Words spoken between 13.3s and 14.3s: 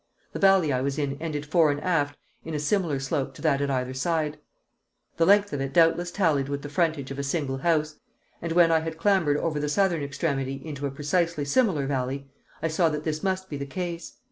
be the case.